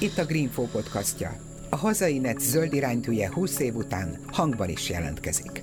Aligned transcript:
Itt 0.00 0.18
a 0.18 0.24
Greenfo 0.24 0.62
podcastja. 0.62 1.36
A 1.70 1.76
hazai 1.76 2.18
net 2.18 2.40
zöld 2.40 2.72
iránytűje 2.72 3.32
20 3.32 3.58
év 3.58 3.74
után 3.74 4.18
hangban 4.26 4.68
is 4.68 4.90
jelentkezik. 4.90 5.62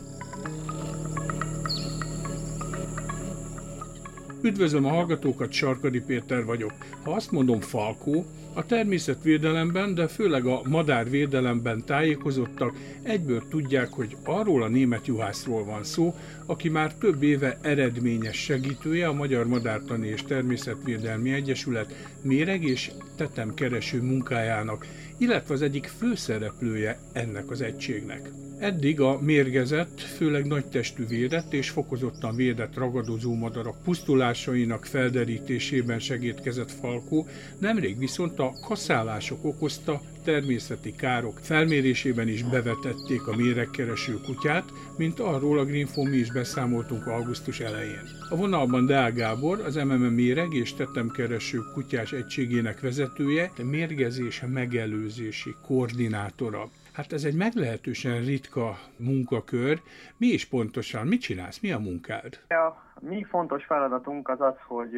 Üdvözlöm 4.42 4.86
a 4.86 4.90
hallgatókat, 4.90 5.52
Sarkadi 5.52 6.00
Péter 6.00 6.46
vagyok. 6.46 6.74
Ha 7.04 7.12
azt 7.12 7.32
mondom 7.32 7.60
Falkó, 7.60 8.26
a 8.54 8.66
természetvédelemben, 8.66 9.94
de 9.94 10.08
főleg 10.08 10.46
a 10.46 10.62
madárvédelemben 10.66 11.86
tájékozottak 11.86 12.76
egyből 13.04 13.44
tudják, 13.50 13.90
hogy 13.92 14.18
arról 14.24 14.64
a 14.64 14.68
német 14.68 15.08
juhászról 15.08 15.66
van 15.66 15.84
szó, 15.84 16.16
aki 16.46 16.70
már 16.70 16.94
több 16.94 17.24
éve 17.24 17.58
eredményes 17.62 18.38
segítője 18.38 19.08
a 19.08 19.14
Magyar 19.14 19.48
Madártani 19.48 20.08
és 20.08 20.24
Természetvédelmi 20.24 21.34
Egyesület 21.34 21.94
méreg 22.22 22.64
és 22.64 22.92
tetemkereső 23.16 24.02
munkájának, 24.02 24.86
illetve 25.18 25.54
az 25.54 25.62
egyik 25.62 25.92
főszereplője 25.98 27.00
ennek 27.14 27.50
az 27.50 27.62
egységnek. 27.62 28.30
Eddig 28.62 29.00
a 29.00 29.20
mérgezett, 29.22 30.02
főleg 30.02 30.46
nagy 30.46 30.66
testű 30.66 31.08
védett 31.08 31.54
és 31.54 31.70
fokozottan 31.70 32.36
védett 32.36 32.76
ragadozó 32.76 33.36
madarak 33.36 33.84
pusztulásainak 33.84 34.86
felderítésében 34.86 36.00
segítkezett 36.00 36.72
Falkó, 36.72 37.28
nemrég 37.60 37.98
viszont 37.98 38.40
a 38.40 38.54
kaszálások 38.68 39.46
okozta 39.46 40.02
természeti 40.24 40.96
károk 40.96 41.40
felmérésében 41.42 42.28
is 42.28 42.44
bevetették 42.44 43.28
a 43.28 43.36
méregkereső 43.36 44.14
kutyát, 44.26 44.66
mint 44.98 45.20
arról 45.20 45.60
a 45.60 45.66
Greenfo 45.66 46.04
mi 46.04 46.18
is 46.18 46.32
beszámoltunk 46.32 47.08
augusztus 47.08 47.60
elején. 47.60 48.10
A 48.30 48.36
vonalban 48.36 48.86
Deál 48.86 49.12
Gábor, 49.12 49.60
az 49.60 49.76
MMM 49.76 50.14
méreg 50.14 50.54
és 50.54 50.74
tetemkereső 50.74 51.60
kutyás 51.74 52.12
egységének 52.12 52.80
vezetője, 52.80 53.52
mérgezés 53.64 54.44
megelőzési 54.54 55.56
koordinátora. 55.68 56.70
Hát 56.94 57.14
ez 57.14 57.24
egy 57.24 57.36
meglehetősen 57.36 58.24
ritka 58.26 58.78
munkakör. 58.98 59.82
Mi 60.18 60.28
is 60.28 60.46
pontosan, 60.46 61.08
mit 61.08 61.22
csinálsz, 61.22 61.60
mi 61.60 61.72
a 61.72 61.80
munkád? 61.80 62.40
A 62.48 63.00
mi 63.00 63.24
fontos 63.24 63.66
feladatunk 63.66 64.30
az 64.30 64.42
az, 64.42 64.56
hogy 64.68 64.94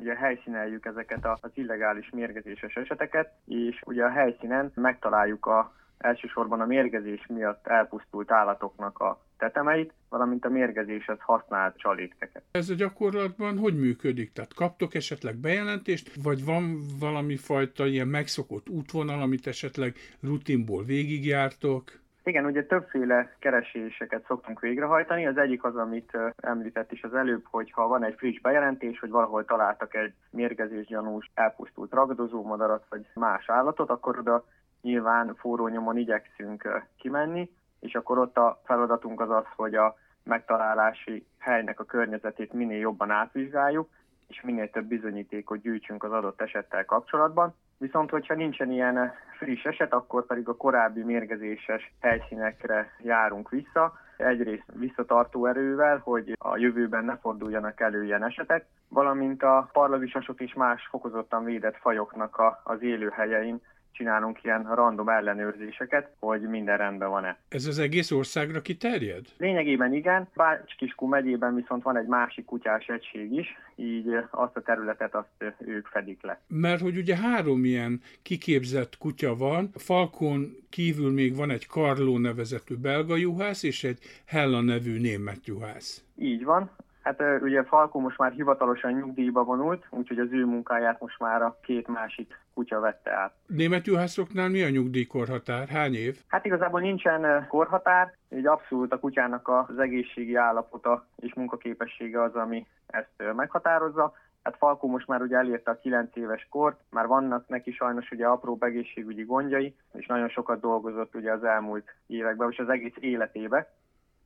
ugye 0.00 0.14
helyszíneljük 0.14 0.86
ezeket 0.86 1.26
az 1.26 1.50
illegális 1.54 2.10
mérgezéses 2.10 2.74
eseteket, 2.74 3.32
és 3.46 3.82
ugye 3.86 4.04
a 4.04 4.10
helyszínen 4.10 4.72
megtaláljuk 4.74 5.46
a 5.46 5.72
elsősorban 5.98 6.60
a 6.60 6.66
mérgezés 6.66 7.26
miatt 7.26 7.66
elpusztult 7.66 8.30
állatoknak 8.30 8.98
a 8.98 9.20
tetemeit, 9.42 9.92
valamint 10.08 10.44
a 10.44 10.48
mérgezéshez 10.48 11.18
használt 11.20 11.78
csalékeket. 11.78 12.42
Ez 12.50 12.68
a 12.68 12.74
gyakorlatban 12.74 13.58
hogy 13.58 13.78
működik? 13.78 14.32
Tehát 14.32 14.54
kaptok 14.54 14.94
esetleg 14.94 15.36
bejelentést, 15.36 16.22
vagy 16.22 16.44
van 16.44 16.78
valami 17.00 17.36
fajta 17.36 17.86
ilyen 17.86 18.08
megszokott 18.08 18.68
útvonal, 18.68 19.20
amit 19.22 19.46
esetleg 19.46 19.94
rutinból 20.20 20.84
végigjártok? 20.84 22.00
Igen, 22.24 22.44
ugye 22.44 22.64
többféle 22.64 23.36
kereséseket 23.38 24.24
szoktunk 24.26 24.60
végrehajtani. 24.60 25.26
Az 25.26 25.36
egyik 25.36 25.64
az, 25.64 25.76
amit 25.76 26.18
említett 26.36 26.92
is 26.92 27.02
az 27.02 27.14
előbb, 27.14 27.44
hogy 27.50 27.70
ha 27.70 27.88
van 27.88 28.04
egy 28.04 28.14
friss 28.16 28.40
bejelentés, 28.40 28.98
hogy 28.98 29.10
valahol 29.10 29.44
találtak 29.44 29.94
egy 29.94 30.12
mérgezésgyanús, 30.30 31.30
elpusztult 31.34 31.92
ragadozó 31.92 32.44
madarat, 32.44 32.84
vagy 32.88 33.06
más 33.14 33.48
állatot, 33.48 33.90
akkor 33.90 34.18
oda 34.18 34.44
nyilván 34.82 35.34
forró 35.34 35.68
nyomon 35.68 35.96
igyekszünk 35.96 36.68
kimenni, 36.98 37.50
és 37.82 37.94
akkor 37.94 38.18
ott 38.18 38.36
a 38.36 38.60
feladatunk 38.64 39.20
az 39.20 39.30
az, 39.30 39.44
hogy 39.56 39.74
a 39.74 39.96
megtalálási 40.24 41.26
helynek 41.38 41.80
a 41.80 41.84
környezetét 41.84 42.52
minél 42.52 42.78
jobban 42.78 43.10
átvizsgáljuk, 43.10 43.88
és 44.28 44.40
minél 44.40 44.70
több 44.70 44.84
bizonyítékot 44.84 45.60
gyűjtsünk 45.60 46.04
az 46.04 46.12
adott 46.12 46.40
esettel 46.40 46.84
kapcsolatban. 46.84 47.54
Viszont, 47.78 48.10
hogyha 48.10 48.34
nincsen 48.34 48.70
ilyen 48.70 49.12
friss 49.38 49.64
eset, 49.64 49.92
akkor 49.92 50.26
pedig 50.26 50.48
a 50.48 50.56
korábbi 50.56 51.02
mérgezéses 51.02 51.92
helyszínekre 52.00 52.96
járunk 53.02 53.50
vissza, 53.50 53.92
egyrészt 54.16 54.72
visszatartó 54.72 55.46
erővel, 55.46 55.98
hogy 55.98 56.36
a 56.38 56.56
jövőben 56.56 57.04
ne 57.04 57.16
forduljanak 57.16 57.80
elő 57.80 58.04
ilyen 58.04 58.24
esetek, 58.24 58.66
valamint 58.88 59.42
a 59.42 59.68
parlavisasok 59.72 60.40
és 60.40 60.54
más 60.54 60.86
fokozottan 60.90 61.44
védett 61.44 61.76
fajoknak 61.76 62.36
a, 62.36 62.60
az 62.64 62.82
élőhelyein 62.82 63.60
csinálunk 63.92 64.44
ilyen 64.44 64.74
random 64.74 65.08
ellenőrzéseket, 65.08 66.10
hogy 66.18 66.40
minden 66.40 66.76
rendben 66.76 67.08
van-e. 67.08 67.36
Ez 67.48 67.66
az 67.66 67.78
egész 67.78 68.10
országra 68.10 68.60
kiterjed? 68.60 69.26
Lényegében 69.38 69.92
igen, 69.92 70.28
Bács-Kiskú 70.34 71.06
megyében 71.06 71.54
viszont 71.54 71.82
van 71.82 71.96
egy 71.96 72.06
másik 72.06 72.44
kutyás 72.44 72.86
egység 72.86 73.32
is, 73.32 73.56
így 73.76 74.06
azt 74.30 74.56
a 74.56 74.62
területet 74.62 75.14
azt 75.14 75.54
ők 75.58 75.86
fedik 75.86 76.22
le. 76.22 76.40
Mert 76.48 76.80
hogy 76.80 76.96
ugye 76.96 77.16
három 77.16 77.64
ilyen 77.64 78.00
kiképzett 78.22 78.98
kutya 78.98 79.36
van, 79.36 79.70
Falkon 79.74 80.56
kívül 80.70 81.12
még 81.12 81.36
van 81.36 81.50
egy 81.50 81.66
Karló 81.66 82.18
nevezetű 82.18 82.76
belga 82.76 83.16
juhász, 83.16 83.62
és 83.62 83.84
egy 83.84 83.98
Hella 84.26 84.60
nevű 84.60 85.00
német 85.00 85.46
juhász. 85.46 86.04
Így 86.16 86.44
van, 86.44 86.70
Hát 87.02 87.22
ugye 87.40 87.64
Falkó 87.64 88.00
most 88.00 88.18
már 88.18 88.32
hivatalosan 88.32 88.92
nyugdíjba 88.92 89.44
vonult, 89.44 89.86
úgyhogy 89.90 90.18
az 90.18 90.32
ő 90.32 90.44
munkáját 90.44 91.00
most 91.00 91.18
már 91.18 91.42
a 91.42 91.58
két 91.62 91.88
másik 91.88 92.40
kutya 92.54 92.80
vette 92.80 93.10
át. 93.10 93.34
Német 93.46 93.86
juhászoknál 93.86 94.48
mi 94.48 94.62
a 94.62 94.68
nyugdíjkorhatár? 94.68 95.68
Hány 95.68 95.94
év? 95.94 96.18
Hát 96.28 96.44
igazából 96.44 96.80
nincsen 96.80 97.46
korhatár, 97.48 98.14
így 98.28 98.46
abszolút 98.46 98.92
a 98.92 98.98
kutyának 98.98 99.48
az 99.48 99.78
egészségi 99.78 100.34
állapota 100.34 101.06
és 101.16 101.34
munkaképessége 101.34 102.22
az, 102.22 102.34
ami 102.34 102.66
ezt 102.86 103.34
meghatározza. 103.36 104.12
Hát 104.42 104.56
Falkó 104.56 104.88
most 104.88 105.06
már 105.06 105.22
ugye 105.22 105.36
elérte 105.36 105.70
a 105.70 105.78
9 105.78 106.16
éves 106.16 106.46
kort, 106.50 106.80
már 106.90 107.06
vannak 107.06 107.48
neki 107.48 107.72
sajnos 107.72 108.10
ugye 108.10 108.26
apró 108.26 108.56
egészségügyi 108.60 109.24
gondjai, 109.24 109.74
és 109.92 110.06
nagyon 110.06 110.28
sokat 110.28 110.60
dolgozott 110.60 111.14
ugye 111.14 111.32
az 111.32 111.44
elmúlt 111.44 111.94
években, 112.06 112.50
és 112.50 112.58
az 112.58 112.68
egész 112.68 112.94
életébe, 113.00 113.72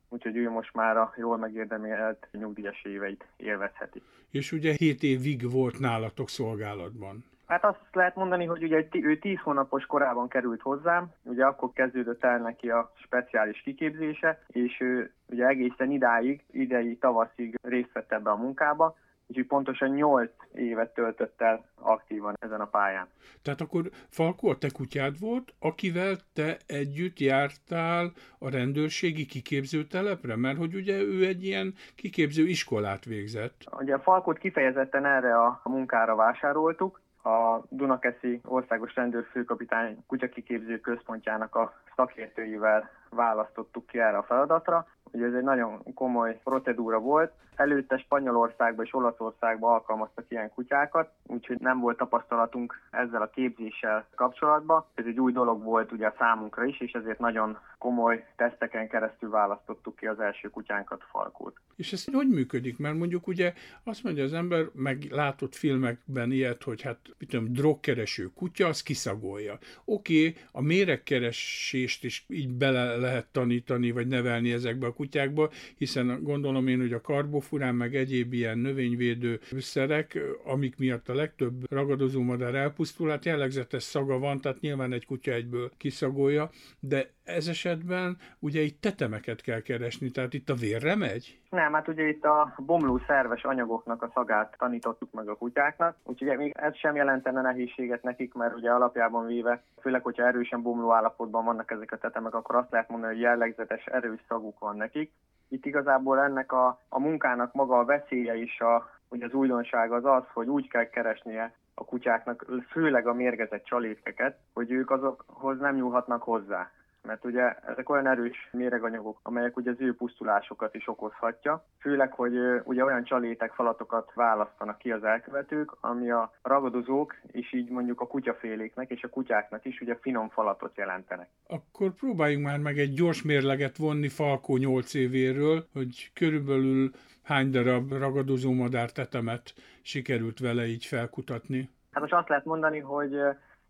úgyhogy 0.09 0.35
ő 0.35 0.49
most 0.49 0.73
már 0.73 0.97
a 0.97 1.13
jól 1.17 1.37
megérdemelt 1.37 2.27
nyugdíjas 2.31 2.83
éveit 2.83 3.25
élvezheti. 3.37 4.01
És 4.31 4.51
ugye 4.51 4.73
7 4.77 5.03
évig 5.03 5.51
volt 5.51 5.79
nálatok 5.79 6.29
szolgálatban. 6.29 7.25
Hát 7.47 7.63
azt 7.65 7.79
lehet 7.91 8.15
mondani, 8.15 8.45
hogy 8.45 8.63
ugye 8.63 8.87
ő 8.91 9.17
10 9.17 9.37
hónapos 9.39 9.85
korában 9.85 10.27
került 10.27 10.61
hozzám, 10.61 11.11
ugye 11.23 11.45
akkor 11.45 11.69
kezdődött 11.73 12.23
el 12.23 12.37
neki 12.37 12.69
a 12.69 12.91
speciális 12.95 13.61
kiképzése, 13.61 14.43
és 14.47 14.79
ő 14.79 15.13
ugye 15.29 15.47
egészen 15.47 15.91
idáig, 15.91 16.43
idei 16.51 16.97
tavaszig 16.97 17.59
részt 17.61 17.91
vett 17.93 18.11
ebbe 18.11 18.29
a 18.29 18.35
munkába, 18.35 18.97
úgyhogy 19.27 19.45
pontosan 19.47 19.89
8 19.89 20.31
évet 20.53 20.93
töltött 20.93 21.41
el 21.41 21.65
aktívan 21.75 22.33
ezen 22.39 22.61
a 22.61 22.65
pályán. 22.65 23.07
Tehát 23.41 23.61
akkor 23.61 23.89
Falko 24.09 24.49
a 24.49 24.57
te 24.57 24.69
kutyád 24.69 25.19
volt, 25.19 25.53
akivel 25.59 26.15
te 26.33 26.57
együtt 26.65 27.19
jártál 27.19 28.11
a 28.39 28.49
rendőrségi 28.49 29.25
kiképző 29.25 29.83
telepre? 29.83 30.35
Mert 30.35 30.57
hogy 30.57 30.75
ugye 30.75 31.01
ő 31.01 31.25
egy 31.25 31.43
ilyen 31.43 31.73
kiképző 31.95 32.43
iskolát 32.43 33.05
végzett. 33.05 33.63
Ugye 33.79 33.93
a 33.93 33.99
Falkot 33.99 34.37
kifejezetten 34.37 35.05
erre 35.05 35.35
a 35.43 35.61
munkára 35.63 36.15
vásároltuk, 36.15 37.01
a 37.23 37.65
Dunakeszi 37.69 38.41
Országos 38.43 38.95
Rendőrfőkapitány 38.95 40.03
kutyakiképző 40.07 40.79
központjának 40.79 41.55
a 41.55 41.73
szakértőivel 41.95 42.89
választottuk 43.09 43.85
ki 43.87 43.99
erre 43.99 44.17
a 44.17 44.23
feladatra. 44.23 44.87
Ugye 45.11 45.25
ez 45.25 45.33
egy 45.33 45.43
nagyon 45.43 45.93
komoly 45.93 46.39
procedúra 46.43 46.99
volt. 46.99 47.31
Előtte 47.57 47.97
Spanyolországban 47.97 48.85
és 48.85 48.93
Olaszországban 48.93 49.71
alkalmaztak 49.71 50.25
ilyen 50.27 50.49
kutyákat, 50.49 51.09
úgyhogy 51.23 51.59
nem 51.59 51.79
volt 51.79 51.97
tapasztalatunk 51.97 52.81
ezzel 52.91 53.21
a 53.21 53.29
képzéssel 53.29 54.07
kapcsolatban. 54.15 54.85
Ez 54.93 55.05
egy 55.05 55.19
új 55.19 55.31
dolog 55.31 55.63
volt 55.63 55.91
ugye 55.91 56.07
a 56.07 56.15
számunkra 56.17 56.65
is, 56.65 56.79
és 56.79 56.91
ezért 56.91 57.19
nagyon 57.19 57.57
komoly 57.77 58.25
teszteken 58.35 58.87
keresztül 58.87 59.29
választottuk 59.29 59.95
ki 59.95 60.05
az 60.05 60.19
első 60.19 60.49
kutyánkat, 60.49 61.03
Falkót. 61.11 61.55
És 61.75 61.93
ez 61.93 62.05
hogy 62.11 62.27
működik? 62.27 62.77
Mert 62.77 62.97
mondjuk 62.97 63.27
ugye 63.27 63.53
azt 63.83 64.03
mondja 64.03 64.23
az 64.23 64.33
ember, 64.33 64.65
meg 64.73 65.07
látott 65.11 65.55
filmekben 65.55 66.31
ilyet, 66.31 66.63
hogy 66.63 66.81
hát 66.81 66.97
mit 67.19 67.29
tudom, 67.29 67.53
drogkereső 67.53 68.29
kutya, 68.35 68.67
az 68.67 68.83
kiszagolja. 68.83 69.57
Oké, 69.85 70.27
okay, 70.27 70.41
a 70.51 70.61
méregkeresést 70.61 72.03
is 72.03 72.25
így 72.27 72.53
bele 72.53 72.95
lehet 72.95 73.27
tanítani, 73.31 73.91
vagy 73.91 74.07
nevelni 74.07 74.51
ezekbe 74.51 74.87
a 74.87 74.93
kutyákba, 74.93 75.49
hiszen 75.77 76.23
gondolom 76.23 76.67
én, 76.67 76.79
hogy 76.79 76.93
a 76.93 77.01
karbofurán, 77.47 77.75
meg 77.75 77.95
egyéb 77.95 78.33
ilyen 78.33 78.57
növényvédő 78.57 79.39
szerek, 79.57 80.19
amik 80.45 80.77
miatt 80.77 81.09
a 81.09 81.15
legtöbb 81.15 81.71
ragadozó 81.71 82.21
madár 82.21 82.55
elpusztul, 82.55 83.09
hát 83.09 83.25
jellegzetes 83.25 83.83
szaga 83.83 84.19
van, 84.19 84.41
tehát 84.41 84.59
nyilván 84.59 84.93
egy 84.93 85.05
kutya 85.05 85.31
egyből 85.31 85.71
kiszagolja, 85.77 86.49
de 86.79 87.09
ez 87.23 87.47
esetben 87.47 88.17
ugye 88.39 88.61
itt 88.61 88.81
tetemeket 88.81 89.41
kell 89.41 89.61
keresni, 89.61 90.11
tehát 90.11 90.33
itt 90.33 90.49
a 90.49 90.53
vérre 90.53 90.95
megy? 90.95 91.39
Nem, 91.49 91.73
hát 91.73 91.87
ugye 91.87 92.07
itt 92.07 92.23
a 92.23 92.53
bomló 92.65 92.99
szerves 93.07 93.43
anyagoknak 93.43 94.01
a 94.01 94.11
szagát 94.13 94.55
tanítottuk 94.57 95.11
meg 95.11 95.29
a 95.29 95.35
kutyáknak, 95.35 95.97
úgyhogy 96.03 96.37
még 96.37 96.53
ez 96.55 96.75
sem 96.75 96.95
jelentene 96.95 97.41
nehézséget 97.41 98.03
nekik, 98.03 98.33
mert 98.33 98.55
ugye 98.55 98.69
alapjában 98.69 99.25
véve, 99.25 99.63
főleg, 99.81 100.03
hogyha 100.03 100.27
erősen 100.27 100.61
bomló 100.61 100.91
állapotban 100.91 101.45
vannak 101.45 101.71
ezek 101.71 101.91
a 101.91 101.97
tetemek, 101.97 102.33
akkor 102.33 102.55
azt 102.55 102.71
lehet 102.71 102.89
mondani, 102.89 103.13
hogy 103.13 103.21
jellegzetes 103.21 103.85
erős 103.85 104.19
szaguk 104.27 104.59
van 104.59 104.77
nekik. 104.77 105.11
Itt 105.49 105.65
igazából 105.65 106.19
ennek 106.19 106.51
a, 106.51 106.79
a 106.89 106.99
munkának 106.99 107.53
maga 107.53 107.79
a 107.79 107.85
veszélye 107.85 108.35
is 108.35 108.59
a 108.59 108.95
Ugye 109.09 109.25
az 109.25 109.33
újdonság 109.33 109.91
az 109.91 110.05
az, 110.05 110.23
hogy 110.33 110.47
úgy 110.47 110.69
kell 110.69 110.89
keresnie 110.89 111.53
a 111.73 111.85
kutyáknak, 111.85 112.45
főleg 112.69 113.07
a 113.07 113.13
mérgezett 113.13 113.63
csalétkeket, 113.63 114.37
hogy 114.53 114.71
ők 114.71 114.91
azokhoz 114.91 115.59
nem 115.59 115.75
nyúlhatnak 115.75 116.23
hozzá 116.23 116.71
mert 117.07 117.25
ugye 117.25 117.53
ezek 117.53 117.89
olyan 117.89 118.07
erős 118.07 118.49
méreganyagok, 118.51 119.19
amelyek 119.23 119.57
ugye 119.57 119.71
az 119.71 119.79
ő 119.79 119.95
pusztulásokat 119.95 120.75
is 120.75 120.87
okozhatja, 120.87 121.65
főleg, 121.79 122.13
hogy 122.13 122.33
ugye 122.63 122.83
olyan 122.83 123.03
csalétek, 123.03 123.51
falatokat 123.51 124.11
választanak 124.13 124.77
ki 124.77 124.91
az 124.91 125.03
elkövetők, 125.03 125.75
ami 125.81 126.11
a 126.11 126.31
ragadozók, 126.41 127.15
és 127.31 127.53
így 127.53 127.69
mondjuk 127.69 128.01
a 128.01 128.07
kutyaféléknek 128.07 128.89
és 128.89 129.03
a 129.03 129.09
kutyáknak 129.09 129.65
is 129.65 129.81
ugye 129.81 129.97
finom 130.01 130.29
falatot 130.29 130.77
jelentenek. 130.77 131.29
Akkor 131.47 131.91
próbáljunk 131.91 132.45
már 132.45 132.59
meg 132.59 132.77
egy 132.77 132.93
gyors 132.93 133.23
mérleget 133.23 133.77
vonni 133.77 134.09
Falkó 134.09 134.57
8 134.57 134.93
évéről, 134.93 135.67
hogy 135.73 136.11
körülbelül 136.13 136.91
hány 137.23 137.49
darab 137.49 137.91
ragadozó 137.91 138.51
madár 138.51 138.91
tetemet 138.91 139.53
sikerült 139.81 140.39
vele 140.39 140.65
így 140.65 140.85
felkutatni? 140.85 141.69
Hát 141.91 142.01
most 142.01 142.13
azt 142.13 142.29
lehet 142.29 142.45
mondani, 142.45 142.79
hogy 142.79 143.11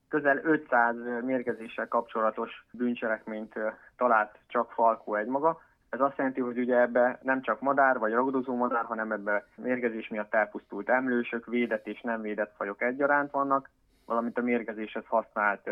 közel 0.09 0.39
500 0.43 0.95
mérgezéssel 1.21 1.87
kapcsolatos 1.87 2.65
bűncselekményt 2.71 3.53
talált 3.97 4.37
csak 4.47 4.71
Falkó 4.71 5.15
egymaga. 5.15 5.61
Ez 5.89 5.99
azt 5.99 6.17
jelenti, 6.17 6.41
hogy 6.41 6.57
ugye 6.57 6.79
ebbe 6.79 7.19
nem 7.21 7.41
csak 7.41 7.61
madár 7.61 7.97
vagy 7.97 8.13
ragadozó 8.13 8.55
madár, 8.55 8.83
hanem 8.83 9.11
ebbe 9.11 9.45
mérgezés 9.55 10.07
miatt 10.07 10.33
elpusztult 10.33 10.89
emlősök, 10.89 11.45
védett 11.45 11.87
és 11.87 12.01
nem 12.01 12.21
védett 12.21 12.55
fajok 12.55 12.81
egyaránt 12.81 13.31
vannak, 13.31 13.69
valamint 14.05 14.37
a 14.37 14.41
mérgezéshez 14.41 15.05
használt 15.05 15.69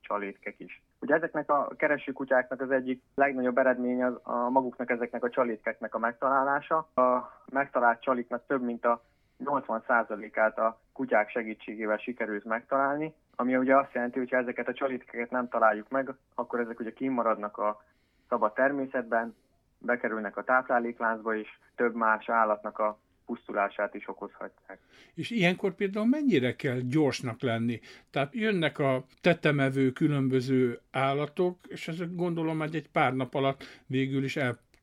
csalétkek 0.00 0.60
is. 0.60 0.82
Ugye 1.00 1.14
ezeknek 1.14 1.50
a 1.50 1.68
keresőkutyáknak 1.76 2.60
az 2.60 2.70
egyik 2.70 3.02
legnagyobb 3.14 3.58
eredmény 3.58 4.02
az 4.02 4.14
a 4.22 4.48
maguknak 4.48 4.90
ezeknek 4.90 5.24
a 5.24 5.30
csalétkeknek 5.30 5.94
a 5.94 5.98
megtalálása. 5.98 6.76
A 6.94 7.32
megtalált 7.52 8.00
csaliknak 8.00 8.46
több 8.46 8.62
mint 8.62 8.84
a 8.84 9.02
80%-át 9.44 10.58
a 10.58 10.80
kutyák 10.92 11.30
segítségével 11.30 11.96
sikerült 11.96 12.44
megtalálni, 12.44 13.14
ami 13.36 13.56
ugye 13.56 13.76
azt 13.76 13.92
jelenti, 13.92 14.18
hogy 14.18 14.30
ha 14.30 14.36
ezeket 14.36 14.68
a 14.68 14.72
csalitkeket 14.72 15.30
nem 15.30 15.48
találjuk 15.48 15.88
meg, 15.88 16.14
akkor 16.34 16.60
ezek 16.60 16.80
ugye 16.80 16.92
kimaradnak 16.92 17.58
a 17.58 17.82
szabad 18.28 18.52
természetben, 18.52 19.34
bekerülnek 19.78 20.36
a 20.36 20.44
táplálékláncba, 20.44 21.36
és 21.36 21.48
több 21.74 21.94
más 21.94 22.28
állatnak 22.28 22.78
a 22.78 22.98
pusztulását 23.26 23.94
is 23.94 24.08
okozhatják. 24.08 24.78
És 25.14 25.30
ilyenkor 25.30 25.74
például 25.74 26.06
mennyire 26.06 26.56
kell 26.56 26.78
gyorsnak 26.78 27.42
lenni? 27.42 27.80
Tehát 28.10 28.34
jönnek 28.34 28.78
a 28.78 29.04
tetemevő 29.20 29.90
különböző 29.90 30.80
állatok, 30.90 31.58
és 31.68 31.88
ezek 31.88 32.14
gondolom, 32.14 32.58
hogy 32.58 32.74
egy 32.74 32.88
pár 32.88 33.14
nap 33.14 33.34
alatt 33.34 33.64
végül 33.86 34.24
is 34.24 34.36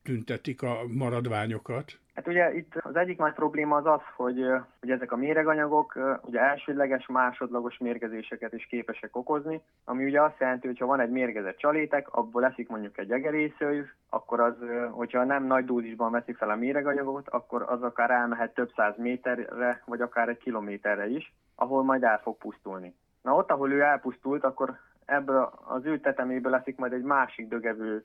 eltüntetik 0.04 0.62
a 0.62 0.76
maradványokat. 0.88 1.98
Hát 2.14 2.28
ugye 2.28 2.54
itt 2.54 2.74
az 2.74 2.96
egyik 2.96 3.18
nagy 3.18 3.32
probléma 3.32 3.76
az 3.76 3.86
az, 3.86 4.00
hogy, 4.16 4.46
hogy 4.80 4.90
ezek 4.90 5.12
a 5.12 5.16
méreganyagok 5.16 5.98
ugye 6.22 6.40
elsődleges, 6.40 7.06
másodlagos 7.06 7.78
mérgezéseket 7.78 8.52
is 8.52 8.66
képesek 8.66 9.16
okozni, 9.16 9.60
ami 9.84 10.04
ugye 10.04 10.22
azt 10.22 10.38
jelenti, 10.38 10.66
hogy 10.66 10.78
ha 10.78 10.86
van 10.86 11.00
egy 11.00 11.10
mérgezett 11.10 11.56
csalétek, 11.56 12.12
abból 12.12 12.42
leszik 12.42 12.68
mondjuk 12.68 12.98
egy 12.98 13.10
egerészőjű, 13.10 13.82
akkor 14.10 14.40
az, 14.40 14.54
hogyha 14.90 15.24
nem 15.24 15.46
nagy 15.46 15.64
dózisban 15.64 16.10
veszi 16.10 16.32
fel 16.32 16.50
a 16.50 16.56
méreganyagot, 16.56 17.28
akkor 17.28 17.62
az 17.62 17.82
akár 17.82 18.10
elmehet 18.10 18.54
több 18.54 18.70
száz 18.76 18.94
méterre, 18.96 19.82
vagy 19.86 20.00
akár 20.00 20.28
egy 20.28 20.38
kilométerre 20.38 21.08
is, 21.08 21.34
ahol 21.54 21.82
majd 21.82 22.02
el 22.02 22.20
fog 22.22 22.36
pusztulni. 22.38 22.94
Na 23.22 23.34
ott, 23.34 23.50
ahol 23.50 23.72
ő 23.72 23.80
elpusztult, 23.80 24.44
akkor 24.44 24.78
ebből 25.04 25.52
az 25.64 25.84
ő 25.84 26.00
teteméből 26.00 26.50
leszik 26.50 26.76
majd 26.76 26.92
egy 26.92 27.02
másik 27.02 27.48
dögevő 27.48 28.04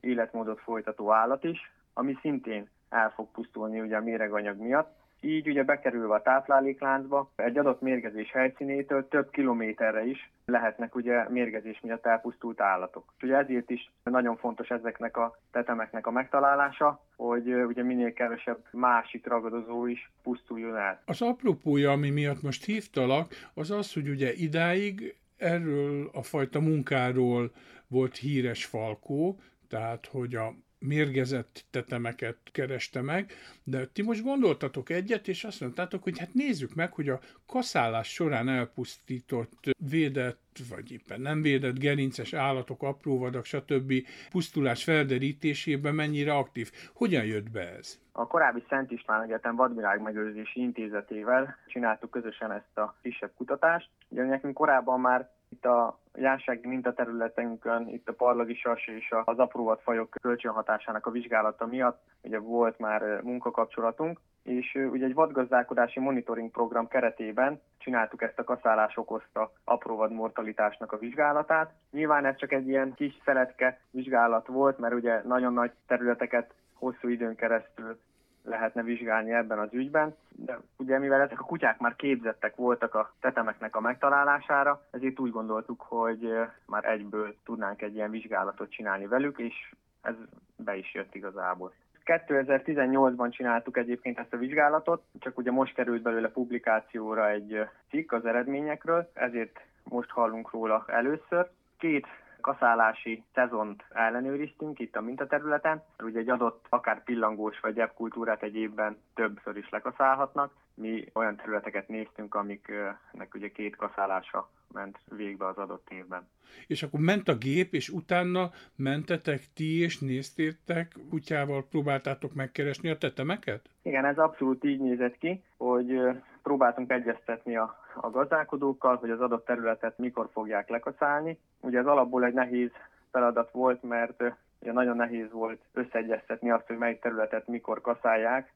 életmódot 0.00 0.60
folytató 0.60 1.12
állat 1.12 1.44
is, 1.44 1.72
ami 1.92 2.18
szintén 2.20 2.68
el 2.88 3.10
fog 3.10 3.30
pusztulni 3.30 3.80
ugye 3.80 3.96
a 3.96 4.02
méreganyag 4.02 4.58
miatt. 4.58 4.98
Így 5.22 5.48
ugye 5.48 5.64
bekerülve 5.64 6.14
a 6.14 6.22
táplálékláncba 6.22 7.30
egy 7.36 7.58
adott 7.58 7.80
mérgezés 7.80 8.30
helyszínétől 8.32 9.08
több 9.08 9.30
kilométerre 9.30 10.04
is 10.04 10.30
lehetnek 10.44 10.94
ugye 10.94 11.28
mérgezés 11.28 11.80
miatt 11.80 12.06
elpusztult 12.06 12.60
állatok. 12.60 13.12
Ugye 13.22 13.36
ezért 13.36 13.70
is 13.70 13.90
nagyon 14.04 14.36
fontos 14.36 14.68
ezeknek 14.68 15.16
a 15.16 15.38
tetemeknek 15.50 16.06
a 16.06 16.10
megtalálása, 16.10 17.04
hogy 17.16 17.54
ugye 17.54 17.82
minél 17.82 18.12
kevesebb 18.12 18.58
másik 18.70 19.26
ragadozó 19.26 19.86
is 19.86 20.10
pusztuljon 20.22 20.76
el. 20.76 21.02
Az 21.04 21.22
apropója, 21.22 21.90
ami 21.90 22.10
miatt 22.10 22.42
most 22.42 22.64
hívtalak, 22.64 23.32
az 23.54 23.70
az, 23.70 23.92
hogy 23.92 24.08
ugye 24.08 24.32
idáig 24.32 25.14
erről 25.36 26.10
a 26.12 26.22
fajta 26.22 26.60
munkáról 26.60 27.50
volt 27.88 28.16
híres 28.16 28.64
Falkó, 28.64 29.38
tehát 29.70 30.06
hogy 30.06 30.34
a 30.34 30.54
mérgezett 30.78 31.64
tetemeket 31.70 32.36
kereste 32.52 33.00
meg, 33.02 33.32
de 33.64 33.86
ti 33.86 34.02
most 34.02 34.22
gondoltatok 34.22 34.90
egyet, 34.90 35.28
és 35.28 35.44
azt 35.44 35.60
mondtátok, 35.60 36.02
hogy 36.02 36.18
hát 36.18 36.34
nézzük 36.34 36.74
meg, 36.74 36.92
hogy 36.92 37.08
a 37.08 37.20
kaszálás 37.46 38.12
során 38.12 38.48
elpusztított, 38.48 39.52
védett, 39.90 40.58
vagy 40.68 40.92
éppen 40.92 41.20
nem 41.20 41.42
védett 41.42 41.78
gerinces 41.78 42.32
állatok, 42.32 42.82
apróvadak, 42.82 43.44
stb. 43.44 43.92
pusztulás 44.30 44.84
felderítésében 44.84 45.94
mennyire 45.94 46.34
aktív. 46.34 46.70
Hogyan 46.94 47.24
jött 47.24 47.50
be 47.50 47.76
ez? 47.76 47.98
A 48.12 48.26
korábbi 48.26 48.64
Szent 48.68 48.90
István 48.90 49.22
Egyetem 49.22 49.56
Vadvilág 49.56 50.00
Megőrzési 50.00 50.60
Intézetével 50.60 51.56
csináltuk 51.66 52.10
közösen 52.10 52.52
ezt 52.52 52.78
a 52.78 52.96
kisebb 53.02 53.32
kutatást. 53.36 53.88
Ugye 54.08 54.24
nekünk 54.24 54.54
korábban 54.54 55.00
már 55.00 55.30
itt 55.50 55.64
a 55.64 55.98
jársági 56.14 56.68
mintaterületünkön, 56.68 57.88
itt 57.88 58.08
a 58.08 58.12
parlagisas 58.12 58.86
és 58.86 59.14
az 59.24 59.38
apróvat 59.38 59.80
fajok 59.82 60.10
kölcsönhatásának 60.20 61.06
a 61.06 61.10
vizsgálata 61.10 61.66
miatt 61.66 62.02
ugye 62.22 62.38
volt 62.38 62.78
már 62.78 63.20
munkakapcsolatunk, 63.22 64.20
és 64.42 64.78
ugye 64.90 65.04
egy 65.04 65.14
vadgazdálkodási 65.14 66.00
monitoring 66.00 66.50
program 66.50 66.88
keretében 66.88 67.60
csináltuk 67.78 68.22
ezt 68.22 68.38
a 68.38 68.44
kaszálás 68.44 68.96
okozta 68.96 69.52
apróvad 69.64 70.12
mortalitásnak 70.12 70.92
a 70.92 70.98
vizsgálatát. 70.98 71.72
Nyilván 71.90 72.24
ez 72.24 72.36
csak 72.36 72.52
egy 72.52 72.68
ilyen 72.68 72.94
kis 72.94 73.20
szeletke 73.24 73.80
vizsgálat 73.90 74.46
volt, 74.46 74.78
mert 74.78 74.94
ugye 74.94 75.22
nagyon 75.24 75.52
nagy 75.52 75.72
területeket 75.86 76.54
hosszú 76.74 77.08
időn 77.08 77.34
keresztül 77.34 77.98
lehetne 78.44 78.82
vizsgálni 78.82 79.32
ebben 79.32 79.58
az 79.58 79.68
ügyben, 79.72 80.16
de 80.28 80.58
ugye 80.76 80.98
mivel 80.98 81.20
ezek 81.20 81.40
a 81.40 81.44
kutyák 81.44 81.78
már 81.78 81.96
képzettek 81.96 82.56
voltak 82.56 82.94
a 82.94 83.12
tetemeknek 83.20 83.76
a 83.76 83.80
megtalálására, 83.80 84.84
ezért 84.90 85.18
úgy 85.18 85.30
gondoltuk, 85.30 85.80
hogy 85.80 86.34
már 86.66 86.84
egyből 86.84 87.34
tudnánk 87.44 87.82
egy 87.82 87.94
ilyen 87.94 88.10
vizsgálatot 88.10 88.70
csinálni 88.70 89.06
velük, 89.06 89.38
és 89.38 89.72
ez 90.02 90.14
be 90.56 90.76
is 90.76 90.94
jött 90.94 91.14
igazából. 91.14 91.72
2018-ban 92.04 93.30
csináltuk 93.30 93.76
egyébként 93.76 94.18
ezt 94.18 94.32
a 94.32 94.36
vizsgálatot, 94.36 95.02
csak 95.18 95.38
ugye 95.38 95.50
most 95.50 95.74
került 95.74 96.02
belőle 96.02 96.28
publikációra 96.28 97.30
egy 97.30 97.68
cikk 97.88 98.12
az 98.12 98.26
eredményekről, 98.26 99.10
ezért 99.12 99.60
most 99.82 100.10
hallunk 100.10 100.50
róla 100.50 100.84
először. 100.86 101.48
Két 101.78 102.06
kaszálási 102.40 103.24
szezont 103.34 103.84
ellenőriztünk 103.90 104.78
itt 104.78 104.96
a 104.96 105.00
mintaterületen. 105.00 105.82
Ugye 106.02 106.18
egy 106.18 106.30
adott 106.30 106.66
akár 106.68 107.04
pillangós 107.04 107.60
vagy 107.60 107.82
kultúrát 107.94 108.42
egy 108.42 108.54
évben 108.54 108.96
többször 109.14 109.56
is 109.56 109.68
lekaszálhatnak. 109.70 110.52
Mi 110.74 111.04
olyan 111.14 111.36
területeket 111.36 111.88
néztünk, 111.88 112.34
amiknek 112.34 113.34
ugye 113.34 113.48
két 113.48 113.76
kaszálása 113.76 114.50
ment 114.72 114.98
végbe 115.08 115.46
az 115.46 115.56
adott 115.56 115.88
évben. 115.90 116.28
És 116.66 116.82
akkor 116.82 117.00
ment 117.00 117.28
a 117.28 117.36
gép, 117.36 117.72
és 117.74 117.88
utána 117.88 118.50
mentetek 118.76 119.40
ti, 119.54 119.80
és 119.80 119.98
néztétek, 119.98 120.96
kutyával 121.10 121.66
próbáltátok 121.70 122.34
megkeresni 122.34 122.90
a 122.90 122.98
tetemeket? 122.98 123.70
Igen, 123.82 124.04
ez 124.04 124.18
abszolút 124.18 124.64
így 124.64 124.80
nézett 124.80 125.18
ki, 125.18 125.42
hogy 125.56 126.00
próbáltunk 126.42 126.90
egyeztetni 126.90 127.56
a, 127.56 127.79
a 127.94 128.10
gazdálkodókkal, 128.10 128.96
hogy 128.96 129.10
az 129.10 129.20
adott 129.20 129.44
területet 129.44 129.98
mikor 129.98 130.28
fogják 130.32 130.68
lekaszálni. 130.68 131.38
Ugye 131.60 131.78
ez 131.78 131.86
alapból 131.86 132.24
egy 132.24 132.34
nehéz 132.34 132.70
feladat 133.10 133.50
volt, 133.50 133.82
mert 133.82 134.22
ugye 134.60 134.72
nagyon 134.72 134.96
nehéz 134.96 135.30
volt 135.32 135.60
összeegyeztetni 135.72 136.50
azt, 136.50 136.66
hogy 136.66 136.78
melyik 136.78 137.00
területet 137.00 137.46
mikor 137.46 137.80
kaszálják, 137.80 138.52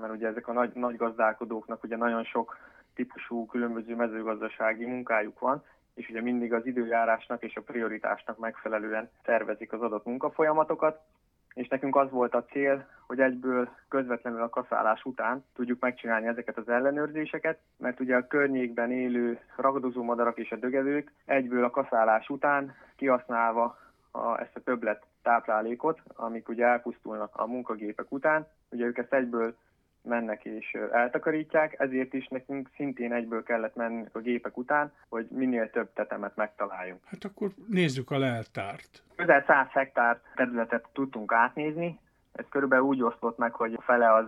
mert 0.00 0.12
ugye 0.12 0.26
ezek 0.26 0.48
a 0.48 0.52
nagy, 0.52 0.72
nagy 0.74 0.96
gazdálkodóknak 0.96 1.84
ugye 1.84 1.96
nagyon 1.96 2.24
sok 2.24 2.56
típusú 2.94 3.46
különböző 3.46 3.94
mezőgazdasági 3.94 4.84
munkájuk 4.84 5.38
van, 5.38 5.64
és 5.94 6.08
ugye 6.08 6.20
mindig 6.20 6.52
az 6.52 6.66
időjárásnak 6.66 7.42
és 7.42 7.56
a 7.56 7.62
prioritásnak 7.62 8.38
megfelelően 8.38 9.10
tervezik 9.22 9.72
az 9.72 9.82
adott 9.82 10.04
munkafolyamatokat, 10.04 11.00
és 11.56 11.68
nekünk 11.68 11.96
az 11.96 12.10
volt 12.10 12.34
a 12.34 12.44
cél, 12.44 12.86
hogy 13.06 13.20
egyből 13.20 13.68
közvetlenül 13.88 14.42
a 14.42 14.48
kaszálás 14.48 15.04
után 15.04 15.44
tudjuk 15.54 15.80
megcsinálni 15.80 16.26
ezeket 16.26 16.56
az 16.56 16.68
ellenőrzéseket, 16.68 17.58
mert 17.76 18.00
ugye 18.00 18.16
a 18.16 18.26
környékben 18.26 18.90
élő 18.90 19.40
ragadozó 19.56 20.02
madarak 20.02 20.38
és 20.38 20.52
a 20.52 20.56
dögevők 20.56 21.12
egyből 21.24 21.64
a 21.64 21.70
kaszálás 21.70 22.28
után 22.28 22.74
kihasználva 22.96 23.78
a, 24.10 24.40
ezt 24.40 24.56
a 24.56 24.60
többlet 24.60 25.02
táplálékot, 25.22 26.00
amik 26.14 26.48
ugye 26.48 26.66
elpusztulnak 26.66 27.36
a 27.36 27.46
munkagépek 27.46 28.12
után, 28.12 28.46
ugye 28.70 28.84
ők 28.84 28.98
ezt 28.98 29.12
egyből 29.12 29.56
mennek 30.06 30.44
és 30.44 30.76
eltakarítják, 30.92 31.80
ezért 31.80 32.12
is 32.12 32.26
nekünk 32.28 32.68
szintén 32.76 33.12
egyből 33.12 33.42
kellett 33.42 33.74
menni 33.74 34.04
a 34.12 34.18
gépek 34.18 34.56
után, 34.56 34.92
hogy 35.08 35.26
minél 35.30 35.70
több 35.70 35.92
tetemet 35.92 36.36
megtaláljunk. 36.36 37.00
Hát 37.04 37.24
akkor 37.24 37.50
nézzük 37.68 38.10
a 38.10 38.18
leltárt. 38.18 39.02
Közel 39.16 39.44
100 39.46 39.66
hektár 39.70 40.20
területet 40.34 40.88
tudtunk 40.92 41.32
átnézni, 41.32 41.98
ez 42.32 42.44
körülbelül 42.50 42.84
úgy 42.84 43.02
osztott 43.02 43.38
meg, 43.38 43.52
hogy 43.52 43.74
a 43.74 43.80
fele 43.80 44.14
az 44.14 44.26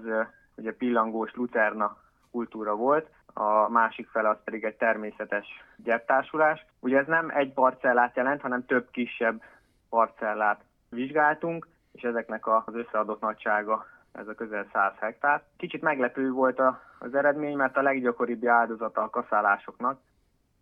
ugye 0.56 0.72
pillangós 0.72 1.34
lucerna 1.34 1.96
kultúra 2.30 2.74
volt, 2.74 3.10
a 3.32 3.68
másik 3.68 4.08
fele 4.08 4.28
az 4.28 4.36
pedig 4.44 4.64
egy 4.64 4.76
természetes 4.76 5.46
gyeptársulás. 5.76 6.66
Ugye 6.80 6.98
ez 6.98 7.06
nem 7.06 7.30
egy 7.30 7.52
parcellát 7.52 8.16
jelent, 8.16 8.40
hanem 8.40 8.66
több 8.66 8.90
kisebb 8.90 9.42
parcellát 9.88 10.60
vizsgáltunk, 10.88 11.68
és 11.92 12.02
ezeknek 12.02 12.46
az 12.46 12.74
összeadott 12.74 13.20
nagysága 13.20 13.86
ez 14.12 14.28
a 14.28 14.34
közel 14.34 14.68
100 14.72 14.92
hektár. 14.98 15.42
Kicsit 15.56 15.82
meglepő 15.82 16.30
volt 16.30 16.60
az 16.98 17.14
eredmény, 17.14 17.56
mert 17.56 17.76
a 17.76 17.82
leggyakoribb 17.82 18.46
áldozata 18.46 19.02
a 19.02 19.10
kaszálásoknak 19.10 20.00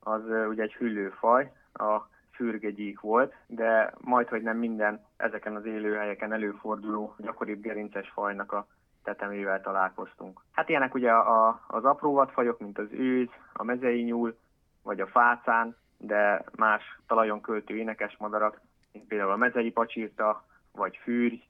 az 0.06 0.22
ugye 0.48 0.62
egy 0.62 0.74
hüllőfaj, 0.74 1.52
a 1.72 2.00
fürgegyík 2.30 3.00
volt, 3.00 3.34
de 3.46 3.92
majd, 4.00 4.28
hogy 4.28 4.42
nem 4.42 4.56
minden 4.56 5.04
ezeken 5.16 5.56
az 5.56 5.64
élőhelyeken 5.64 6.32
előforduló 6.32 7.14
gyakoribb 7.18 7.60
gerinces 7.60 8.10
fajnak 8.10 8.52
a 8.52 8.66
tetemével 9.02 9.60
találkoztunk. 9.60 10.40
Hát 10.52 10.68
ilyenek 10.68 10.94
ugye 10.94 11.12
a, 11.12 11.60
az 11.66 11.84
apró 11.84 12.12
vadfajok, 12.12 12.58
mint 12.58 12.78
az 12.78 12.88
őz, 12.90 13.28
a 13.52 13.64
mezei 13.64 14.02
nyúl, 14.02 14.36
vagy 14.82 15.00
a 15.00 15.06
fácán, 15.06 15.76
de 15.98 16.44
más 16.56 16.98
talajon 17.06 17.40
költő 17.40 17.76
énekes 17.76 18.16
madarak, 18.18 18.60
mint 18.92 19.06
például 19.06 19.30
a 19.30 19.36
mezei 19.36 19.70
pacsírta, 19.70 20.44
vagy 20.72 20.96
fűrj, 20.96 21.42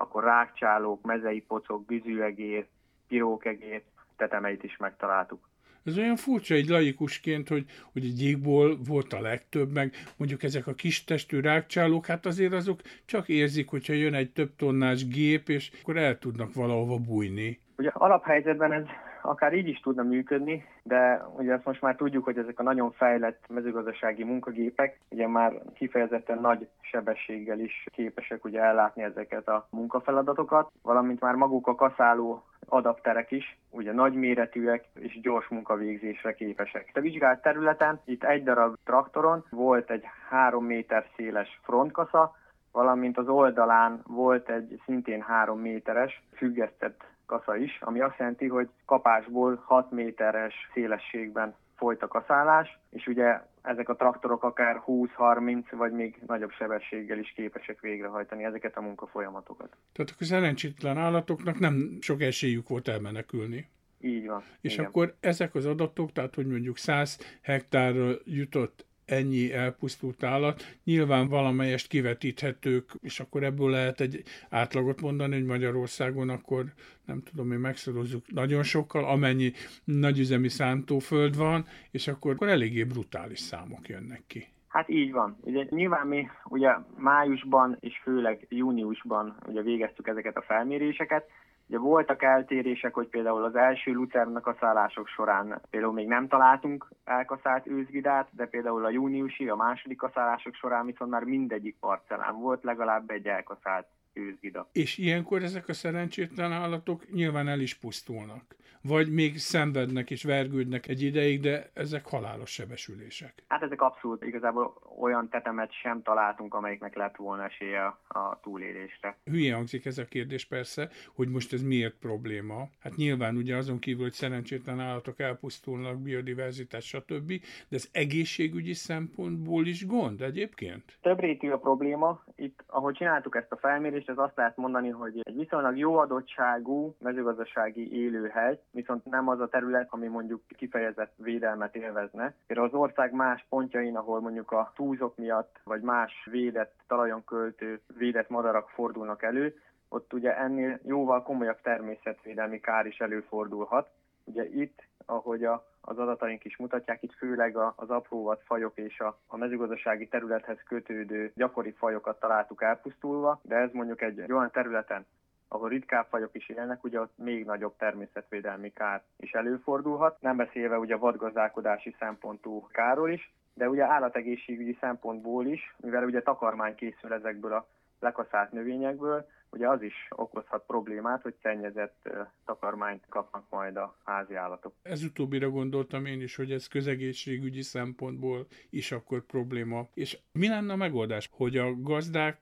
akkor 0.00 0.24
rákcsálók, 0.24 1.02
mezei 1.02 1.40
pocok, 1.40 1.86
bizűegér, 1.86 2.66
pirókegér, 3.08 3.82
tetemeit 4.16 4.62
is 4.62 4.76
megtaláltuk. 4.76 5.48
Ez 5.84 5.98
olyan 5.98 6.16
furcsa 6.16 6.54
egy 6.54 6.68
laikusként, 6.68 7.48
hogy, 7.48 7.64
hogy 7.92 8.04
egy 8.04 8.14
gyíkból 8.14 8.78
volt 8.88 9.12
a 9.12 9.20
legtöbb, 9.20 9.72
meg 9.72 9.92
mondjuk 10.16 10.42
ezek 10.42 10.66
a 10.66 10.74
kis 10.74 11.04
testű 11.04 11.40
rákcsálók, 11.40 12.06
hát 12.06 12.26
azért 12.26 12.52
azok 12.52 12.80
csak 13.04 13.28
érzik, 13.28 13.68
hogyha 13.68 13.92
jön 13.92 14.14
egy 14.14 14.32
több 14.32 14.56
tonnás 14.56 15.08
gép, 15.08 15.48
és 15.48 15.70
akkor 15.82 15.96
el 15.96 16.18
tudnak 16.18 16.54
valahova 16.54 16.98
bújni. 16.98 17.60
Ugye 17.76 17.90
alaphelyzetben 17.92 18.72
ez 18.72 18.84
akár 19.28 19.52
így 19.52 19.68
is 19.68 19.80
tudna 19.80 20.02
működni, 20.02 20.64
de 20.82 21.22
ugye 21.36 21.52
ezt 21.52 21.64
most 21.64 21.80
már 21.80 21.96
tudjuk, 21.96 22.24
hogy 22.24 22.38
ezek 22.38 22.58
a 22.58 22.62
nagyon 22.62 22.90
fejlett 22.90 23.44
mezőgazdasági 23.48 24.24
munkagépek 24.24 25.00
ugye 25.10 25.28
már 25.28 25.52
kifejezetten 25.74 26.38
nagy 26.40 26.68
sebességgel 26.80 27.58
is 27.58 27.86
képesek 27.92 28.44
ugye 28.44 28.60
ellátni 28.60 29.02
ezeket 29.02 29.48
a 29.48 29.66
munkafeladatokat, 29.70 30.70
valamint 30.82 31.20
már 31.20 31.34
maguk 31.34 31.66
a 31.66 31.74
kaszáló 31.74 32.42
adapterek 32.68 33.30
is, 33.30 33.58
ugye 33.70 33.92
nagyméretűek 33.92 34.84
és 34.94 35.20
gyors 35.20 35.48
munkavégzésre 35.48 36.34
képesek. 36.34 36.90
A 36.94 37.00
vizsgált 37.00 37.42
területen 37.42 38.00
itt 38.04 38.24
egy 38.24 38.42
darab 38.42 38.76
traktoron 38.84 39.44
volt 39.50 39.90
egy 39.90 40.04
három 40.28 40.64
méter 40.64 41.06
széles 41.16 41.60
frontkasza, 41.62 42.36
valamint 42.72 43.18
az 43.18 43.28
oldalán 43.28 44.00
volt 44.06 44.48
egy 44.50 44.80
szintén 44.84 45.22
három 45.22 45.60
méteres 45.60 46.22
függesztett 46.32 47.04
kasza 47.26 47.56
is, 47.56 47.78
ami 47.80 48.00
azt 48.00 48.18
jelenti, 48.18 48.46
hogy 48.48 48.68
kapásból 48.84 49.62
6 49.64 49.90
méteres 49.90 50.54
szélességben 50.72 51.54
folyt 51.76 52.02
a 52.02 52.08
kaszálás, 52.08 52.78
és 52.90 53.06
ugye 53.06 53.40
ezek 53.62 53.88
a 53.88 53.96
traktorok 53.96 54.42
akár 54.42 54.82
20-30 54.86 55.64
vagy 55.70 55.92
még 55.92 56.18
nagyobb 56.26 56.50
sebességgel 56.50 57.18
is 57.18 57.32
képesek 57.36 57.80
végrehajtani 57.80 58.44
ezeket 58.44 58.76
a 58.76 58.80
munkafolyamatokat. 58.80 59.76
Tehát 59.92 60.14
a 60.18 60.24
szerencsétlen 60.24 60.98
állatoknak 60.98 61.58
nem 61.58 61.98
sok 62.00 62.20
esélyük 62.20 62.68
volt 62.68 62.88
elmenekülni. 62.88 63.68
Így 64.00 64.26
van. 64.26 64.42
És 64.60 64.72
igen. 64.72 64.84
akkor 64.84 65.14
ezek 65.20 65.54
az 65.54 65.66
adatok, 65.66 66.12
tehát 66.12 66.34
hogy 66.34 66.46
mondjuk 66.46 66.76
100 66.76 67.38
hektárra 67.42 68.10
jutott 68.24 68.86
ennyi 69.08 69.52
elpusztult 69.52 70.22
állat, 70.22 70.76
nyilván 70.84 71.28
valamelyest 71.28 71.88
kivetíthetők, 71.88 72.90
és 73.00 73.20
akkor 73.20 73.42
ebből 73.42 73.70
lehet 73.70 74.00
egy 74.00 74.22
átlagot 74.50 75.00
mondani, 75.00 75.34
hogy 75.34 75.44
Magyarországon 75.44 76.28
akkor 76.28 76.64
nem 77.04 77.22
tudom, 77.22 77.46
mi 77.46 77.56
megszorozzuk 77.56 78.32
nagyon 78.32 78.62
sokkal, 78.62 79.04
amennyi 79.04 79.52
nagyüzemi 79.84 80.48
szántóföld 80.48 81.36
van, 81.36 81.66
és 81.90 82.08
akkor, 82.08 82.32
akkor 82.32 82.48
eléggé 82.48 82.84
brutális 82.84 83.38
számok 83.38 83.88
jönnek 83.88 84.22
ki. 84.26 84.46
Hát 84.68 84.88
így 84.88 85.12
van. 85.12 85.36
Ugye 85.40 85.66
nyilván 85.70 86.06
mi 86.06 86.28
ugye 86.44 86.70
májusban 86.96 87.76
és 87.80 88.00
főleg 88.02 88.46
júniusban 88.48 89.36
ugye 89.46 89.62
végeztük 89.62 90.08
ezeket 90.08 90.36
a 90.36 90.42
felméréseket, 90.42 91.24
Ugye 91.68 91.78
voltak 91.78 92.22
eltérések, 92.22 92.94
hogy 92.94 93.06
például 93.06 93.44
az 93.44 93.56
első 93.56 93.92
lucernak 93.92 94.46
a 94.46 94.56
szállások 94.60 95.08
során 95.08 95.60
például 95.70 95.92
még 95.92 96.06
nem 96.06 96.28
találtunk 96.28 96.88
elkaszált 97.04 97.66
őzgidát, 97.66 98.28
de 98.32 98.46
például 98.46 98.84
a 98.84 98.90
júniusi, 98.90 99.48
a 99.48 99.54
második 99.54 99.96
kaszállások 99.96 100.54
során 100.54 100.86
viszont 100.86 101.10
már 101.10 101.22
mindegyik 101.22 101.76
parcellán 101.80 102.40
volt 102.40 102.64
legalább 102.64 103.10
egy 103.10 103.26
elkaszált 103.26 103.86
őzgida. 104.12 104.68
És 104.72 104.98
ilyenkor 104.98 105.42
ezek 105.42 105.68
a 105.68 105.72
szerencsétlen 105.72 106.52
állatok 106.52 107.10
nyilván 107.10 107.48
el 107.48 107.60
is 107.60 107.74
pusztulnak. 107.74 108.56
Vagy 108.88 109.12
még 109.12 109.38
szenvednek 109.38 110.10
és 110.10 110.22
vergődnek 110.24 110.88
egy 110.88 111.02
ideig, 111.02 111.40
de 111.40 111.70
ezek 111.74 112.06
halálos 112.06 112.50
sebesülések. 112.50 113.32
Hát 113.48 113.62
ezek 113.62 113.82
abszolút 113.82 114.24
igazából 114.24 114.74
olyan 115.00 115.28
tetemet 115.28 115.72
sem 115.72 116.02
találtunk, 116.02 116.54
amelyiknek 116.54 116.96
lett 116.96 117.16
volna 117.16 117.44
esélye 117.44 117.84
a 118.08 118.40
túlélésre. 118.42 119.16
Hülye 119.24 119.54
hangzik 119.54 119.86
ez 119.86 119.98
a 119.98 120.04
kérdés 120.04 120.46
persze, 120.46 120.88
hogy 121.14 121.28
most 121.28 121.52
ez 121.52 121.62
miért 121.62 121.94
probléma. 121.94 122.68
Hát 122.80 122.96
nyilván 122.96 123.36
ugye 123.36 123.56
azon 123.56 123.78
kívül, 123.78 124.02
hogy 124.02 124.12
szerencsétlen 124.12 124.80
állatok 124.80 125.20
elpusztulnak, 125.20 126.02
biodiverzitás, 126.02 126.86
stb., 126.86 127.28
de 127.68 127.76
ez 127.76 127.88
egészségügyi 127.92 128.74
szempontból 128.74 129.66
is 129.66 129.86
gond 129.86 130.20
egyébként? 130.20 130.98
Több 131.00 131.20
rétű 131.20 131.50
a 131.50 131.58
probléma. 131.58 132.24
Itt, 132.36 132.64
ahogy 132.66 132.94
csináltuk 132.94 133.36
ezt 133.36 133.52
a 133.52 133.56
felmérést, 133.56 134.08
ez 134.08 134.18
azt 134.18 134.36
lehet 134.36 134.56
mondani, 134.56 134.88
hogy 134.88 135.20
egy 135.22 135.36
viszonylag 135.36 135.78
jó 135.78 135.96
adottságú 135.96 136.96
mezőgazdasági 136.98 137.92
élőhely, 137.92 138.60
viszont 138.78 139.04
nem 139.04 139.28
az 139.28 139.40
a 139.40 139.48
terület, 139.48 139.86
ami 139.90 140.06
mondjuk 140.06 140.42
kifejezett 140.56 141.12
védelmet 141.16 141.76
élvezne. 141.76 142.34
Például 142.46 142.68
az 142.68 142.74
ország 142.74 143.12
más 143.12 143.46
pontjain, 143.48 143.96
ahol 143.96 144.20
mondjuk 144.20 144.52
a 144.52 144.72
túlzok 144.74 145.16
miatt, 145.16 145.60
vagy 145.64 145.80
más 145.80 146.12
védett 146.30 146.74
talajon 146.86 147.24
költő 147.24 147.80
védett 147.96 148.28
madarak 148.28 148.68
fordulnak 148.68 149.22
elő, 149.22 149.54
ott 149.88 150.12
ugye 150.12 150.36
ennél 150.36 150.78
jóval 150.84 151.22
komolyabb 151.22 151.60
természetvédelmi 151.60 152.60
kár 152.60 152.86
is 152.86 152.98
előfordulhat. 152.98 153.88
Ugye 154.24 154.48
itt, 154.48 154.82
ahogy 155.06 155.44
a, 155.44 155.66
az 155.80 155.98
adataink 155.98 156.44
is 156.44 156.56
mutatják, 156.56 157.02
itt 157.02 157.14
főleg 157.14 157.56
a, 157.56 157.72
az 157.76 157.90
apróvat 157.90 158.42
fajok 158.44 158.76
és 158.76 159.00
a, 159.00 159.18
a 159.26 159.36
mezőgazdasági 159.36 160.08
területhez 160.08 160.58
kötődő 160.68 161.32
gyakori 161.34 161.70
fajokat 161.70 162.20
találtuk 162.20 162.62
elpusztulva, 162.62 163.40
de 163.42 163.56
ez 163.56 163.70
mondjuk 163.72 164.02
egy 164.02 164.32
olyan 164.32 164.50
területen, 164.50 165.06
ahol 165.48 165.68
ritkább 165.68 166.06
fajok 166.08 166.34
is 166.34 166.48
élnek, 166.48 166.84
ugye 166.84 167.00
ott 167.00 167.12
még 167.16 167.44
nagyobb 167.44 167.76
természetvédelmi 167.76 168.72
kár 168.72 169.02
is 169.16 169.32
előfordulhat, 169.32 170.20
nem 170.20 170.36
beszélve 170.36 170.78
ugye 170.78 170.96
vadgazdálkodási 170.96 171.96
szempontú 171.98 172.68
káról 172.70 173.10
is, 173.10 173.32
de 173.54 173.68
ugye 173.68 173.84
állategészségügyi 173.84 174.76
szempontból 174.80 175.46
is, 175.46 175.74
mivel 175.76 176.04
ugye 176.04 176.22
takarmány 176.22 176.74
készül 176.74 177.12
ezekből 177.12 177.52
a 177.52 177.68
lekaszált 178.00 178.52
növényekből, 178.52 179.26
ugye 179.50 179.68
az 179.68 179.82
is 179.82 179.94
okozhat 180.10 180.66
problémát, 180.66 181.22
hogy 181.22 181.34
szennyezett 181.42 182.08
takarmányt 182.44 183.04
kapnak 183.08 183.44
majd 183.50 183.76
a 183.76 183.96
házi 184.04 184.34
állatok. 184.34 184.74
Ez 184.82 185.04
utóbbira 185.04 185.50
gondoltam 185.50 186.06
én 186.06 186.20
is, 186.20 186.36
hogy 186.36 186.52
ez 186.52 186.66
közegészségügyi 186.66 187.62
szempontból 187.62 188.46
is 188.70 188.92
akkor 188.92 189.20
probléma. 189.20 189.86
És 189.94 190.18
mi 190.32 190.48
lenne 190.48 190.72
a 190.72 190.76
megoldás, 190.76 191.28
hogy 191.32 191.56
a 191.56 191.80
gazdák 191.80 192.40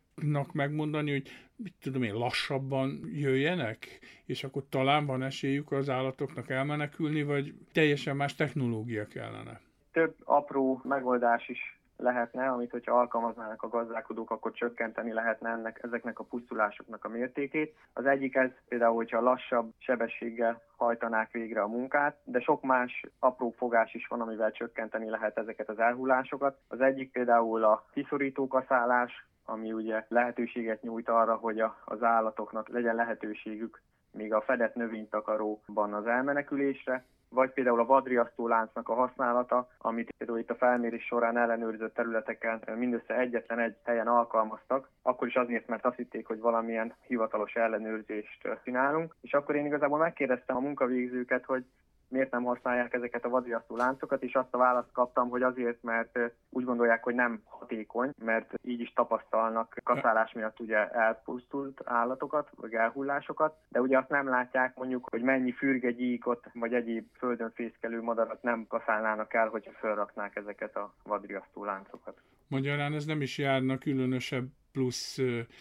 megmondani, 0.52 1.10
hogy 1.10 1.30
mit 1.56 1.74
tudom 1.80 2.02
én, 2.02 2.14
lassabban 2.14 3.00
jöjjenek, 3.12 3.98
és 4.24 4.44
akkor 4.44 4.62
talán 4.68 5.06
van 5.06 5.22
esélyük 5.22 5.72
az 5.72 5.88
állatoknak 5.88 6.50
elmenekülni, 6.50 7.22
vagy 7.22 7.54
teljesen 7.72 8.16
más 8.16 8.34
technológia 8.34 9.06
kellene? 9.06 9.60
Több 9.92 10.14
apró 10.24 10.80
megoldás 10.84 11.48
is 11.48 11.76
lehetne, 11.96 12.48
amit 12.48 12.70
hogyha 12.70 12.98
alkalmaznának 12.98 13.62
a 13.62 13.68
gazdálkodók, 13.68 14.30
akkor 14.30 14.52
csökkenteni 14.52 15.12
lehetne 15.12 15.50
ennek, 15.50 15.80
ezeknek 15.82 16.18
a 16.18 16.24
pusztulásoknak 16.24 17.04
a 17.04 17.08
mértékét. 17.08 17.76
Az 17.92 18.06
egyik 18.06 18.34
ez 18.34 18.50
például, 18.68 18.94
hogyha 18.94 19.20
lassabb 19.20 19.72
sebességgel 19.78 20.62
hajtanák 20.76 21.30
végre 21.30 21.62
a 21.62 21.68
munkát, 21.68 22.16
de 22.24 22.40
sok 22.40 22.62
más 22.62 23.04
apró 23.18 23.54
fogás 23.56 23.94
is 23.94 24.06
van, 24.06 24.20
amivel 24.20 24.52
csökkenteni 24.52 25.10
lehet 25.10 25.38
ezeket 25.38 25.68
az 25.68 25.78
elhullásokat. 25.78 26.58
Az 26.68 26.80
egyik 26.80 27.12
például 27.12 27.64
a 27.64 27.84
kiszorító 27.92 28.46
kaszálás, 28.46 29.26
ami 29.46 29.72
ugye 29.72 30.04
lehetőséget 30.08 30.82
nyújt 30.82 31.08
arra, 31.08 31.34
hogy 31.34 31.60
a, 31.60 31.76
az 31.84 32.02
állatoknak 32.02 32.68
legyen 32.68 32.94
lehetőségük 32.94 33.80
még 34.12 34.32
a 34.32 34.40
fedett 34.40 34.74
növénytakaróban 34.74 35.94
az 35.94 36.06
elmenekülésre, 36.06 37.04
vagy 37.28 37.50
például 37.50 37.80
a 37.80 37.86
vadriasztó 37.86 38.48
láncnak 38.48 38.88
a 38.88 38.94
használata, 38.94 39.68
amit 39.78 40.14
például 40.18 40.38
itt 40.38 40.50
a 40.50 40.54
felmérés 40.54 41.04
során 41.04 41.36
ellenőrzött 41.36 41.94
területeken 41.94 42.62
mindössze 42.76 43.18
egyetlen 43.18 43.58
egy 43.58 43.76
helyen 43.84 44.06
alkalmaztak, 44.06 44.88
akkor 45.02 45.28
is 45.28 45.34
azért, 45.34 45.66
mert 45.66 45.84
azt 45.84 45.96
hitték, 45.96 46.26
hogy 46.26 46.40
valamilyen 46.40 46.94
hivatalos 47.06 47.54
ellenőrzést 47.54 48.48
csinálunk. 48.64 49.14
És 49.20 49.32
akkor 49.32 49.56
én 49.56 49.66
igazából 49.66 49.98
megkérdeztem 49.98 50.56
a 50.56 50.60
munkavégzőket, 50.60 51.44
hogy 51.44 51.64
miért 52.08 52.30
nem 52.30 52.44
használják 52.44 52.92
ezeket 52.92 53.24
a 53.24 53.28
vadriasztó 53.28 53.76
láncokat, 53.76 54.22
és 54.22 54.34
azt 54.34 54.54
a 54.54 54.58
választ 54.58 54.92
kaptam, 54.92 55.28
hogy 55.28 55.42
azért, 55.42 55.82
mert 55.82 56.18
úgy 56.50 56.64
gondolják, 56.64 57.02
hogy 57.02 57.14
nem 57.14 57.42
hatékony, 57.44 58.10
mert 58.24 58.54
így 58.62 58.80
is 58.80 58.92
tapasztalnak 58.92 59.76
kaszálás 59.84 60.32
miatt 60.32 60.60
ugye 60.60 60.88
elpusztult 60.88 61.80
állatokat, 61.84 62.50
vagy 62.56 62.72
elhullásokat, 62.72 63.56
de 63.68 63.80
ugye 63.80 63.98
azt 63.98 64.08
nem 64.08 64.28
látják 64.28 64.76
mondjuk, 64.76 65.08
hogy 65.10 65.22
mennyi 65.22 65.52
fürgegyíkot, 65.52 66.50
vagy 66.52 66.74
egyéb 66.74 67.06
földön 67.18 67.52
fészkelő 67.54 68.02
madarat 68.02 68.42
nem 68.42 68.66
kaszálnának 68.68 69.34
el, 69.34 69.48
hogyha 69.48 69.72
felraknák 69.72 70.36
ezeket 70.36 70.76
a 70.76 70.94
vadriasztó 71.02 71.64
láncokat. 71.64 72.20
Magyarán 72.48 72.92
ez 72.92 73.04
nem 73.04 73.20
is 73.20 73.38
járna 73.38 73.78
különösebb 73.78 74.46
plusz 74.76 75.18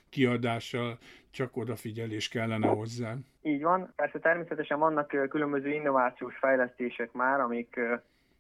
kiadással, 0.10 0.98
csak 1.31 1.57
odafigyelés 1.57 2.27
kellene 2.27 2.67
hozzá. 2.67 3.13
Így 3.41 3.62
van. 3.62 3.93
Persze 3.95 4.19
természetesen 4.19 4.79
vannak 4.79 5.07
különböző 5.29 5.69
innovációs 5.74 6.38
fejlesztések 6.38 7.12
már, 7.12 7.39
amik 7.39 7.79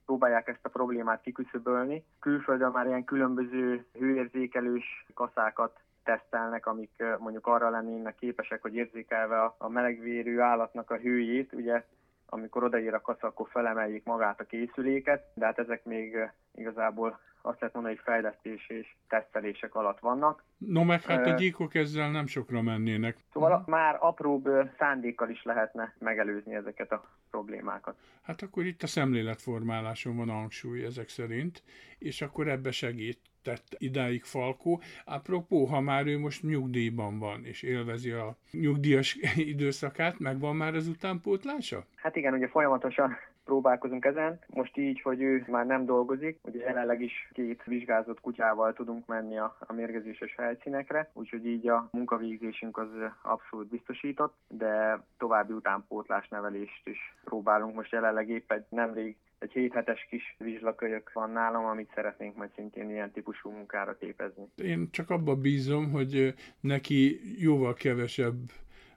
próbálják 0.05 0.47
ezt 0.47 0.65
a 0.65 0.69
problémát 0.69 1.21
kiküszöbölni. 1.21 2.03
Külföldön 2.19 2.71
már 2.71 2.85
ilyen 2.85 3.03
különböző 3.03 3.85
hőérzékelős 3.99 5.05
kaszákat 5.13 5.79
tesztelnek, 6.03 6.65
amik 6.65 7.03
mondjuk 7.19 7.47
arra 7.47 7.69
lennének 7.69 8.15
képesek, 8.15 8.61
hogy 8.61 8.75
érzékelve 8.75 9.53
a 9.57 9.69
melegvérű 9.69 10.39
állatnak 10.39 10.91
a 10.91 10.97
hőjét, 10.97 11.53
ugye 11.53 11.83
amikor 12.25 12.63
odaér 12.63 12.93
a 12.93 13.01
kasza, 13.01 13.27
akkor 13.27 13.47
felemeljék 13.49 14.03
magát 14.03 14.39
a 14.39 14.45
készüléket, 14.45 15.31
de 15.33 15.45
hát 15.45 15.59
ezek 15.59 15.85
még 15.85 16.17
igazából 16.55 17.19
azt 17.45 17.59
lehet 17.59 17.75
mondani, 17.75 17.95
hogy 17.95 18.03
fejlesztés 18.03 18.69
és 18.69 18.95
tesztelések 19.07 19.75
alatt 19.75 19.99
vannak. 19.99 20.43
No 20.57 20.83
meg 20.83 21.01
hát 21.01 21.25
a 21.25 21.33
gyíkok 21.33 21.75
ezzel 21.75 22.11
nem 22.11 22.27
sokra 22.27 22.61
mennének. 22.61 23.17
Szóval 23.33 23.51
uh-huh. 23.51 23.67
már 23.67 23.97
apróbb 23.99 24.49
szándékkal 24.77 25.29
is 25.29 25.43
lehetne 25.43 25.93
megelőzni 25.99 26.55
ezeket 26.55 26.91
a 26.91 27.09
problémákat. 27.29 27.95
Hát 28.21 28.41
akkor 28.41 28.65
itt 28.65 28.83
a 28.83 28.87
szemléletformáláson 28.87 30.15
van 30.15 30.29
a 30.29 30.33
hangsúly 30.33 30.83
ezek 30.83 31.09
szerint, 31.09 31.63
és 31.97 32.21
akkor 32.21 32.47
ebbe 32.47 32.71
segít 32.71 33.19
tett 33.43 33.75
idáig 33.77 34.23
Falkó. 34.23 34.81
Apropó, 35.05 35.65
ha 35.65 35.79
már 35.79 36.07
ő 36.07 36.19
most 36.19 36.43
nyugdíjban 36.43 37.19
van, 37.19 37.45
és 37.45 37.61
élvezi 37.61 38.11
a 38.11 38.35
nyugdíjas 38.51 39.17
időszakát, 39.53 40.19
megvan 40.19 40.55
már 40.55 40.75
az 40.75 40.87
utánpótlása? 40.87 41.85
Hát 41.95 42.15
igen, 42.15 42.33
ugye 42.33 42.47
folyamatosan 42.47 43.17
próbálkozunk 43.45 44.05
ezen. 44.05 44.39
Most 44.47 44.77
így, 44.77 45.01
hogy 45.01 45.21
ő 45.21 45.45
már 45.47 45.65
nem 45.65 45.85
dolgozik, 45.85 46.39
ugye 46.41 46.59
jelenleg 46.59 47.01
is 47.01 47.29
két 47.33 47.63
vizsgázott 47.63 48.21
kutyával 48.21 48.73
tudunk 48.73 49.05
menni 49.05 49.37
a, 49.37 49.57
a 49.59 49.73
mérgezéses 49.73 50.35
helyszínekre, 50.37 51.09
úgyhogy 51.13 51.45
így 51.45 51.67
a 51.67 51.89
munkavégzésünk 51.91 52.77
az 52.77 52.87
abszolút 53.21 53.67
biztosított, 53.67 54.33
de 54.47 55.03
további 55.17 55.53
utánpótlás 55.53 56.27
nevelést 56.27 56.87
is 56.87 57.15
próbálunk. 57.23 57.75
Most 57.75 57.91
jelenleg 57.91 58.29
épp 58.29 58.51
egy 58.51 58.65
nemrég 58.69 59.15
egy 59.39 59.51
7 59.51 59.73
hetes 59.73 60.07
kis 60.09 60.35
vizslakölyök 60.37 61.11
van 61.13 61.29
nálam, 61.29 61.65
amit 61.65 61.91
szeretnénk 61.95 62.35
majd 62.35 62.49
szintén 62.55 62.89
ilyen 62.89 63.11
típusú 63.11 63.49
munkára 63.49 63.97
képezni. 63.97 64.43
Én 64.55 64.89
csak 64.91 65.09
abba 65.09 65.35
bízom, 65.35 65.91
hogy 65.91 66.33
neki 66.59 67.19
jóval 67.41 67.73
kevesebb 67.73 68.35